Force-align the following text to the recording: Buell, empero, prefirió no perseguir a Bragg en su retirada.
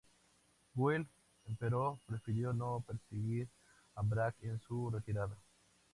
Buell, 0.73 1.05
empero, 1.45 1.99
prefirió 2.07 2.53
no 2.53 2.83
perseguir 2.87 3.47
a 3.93 4.01
Bragg 4.01 4.33
en 4.41 4.59
su 4.59 4.89
retirada. 4.89 5.37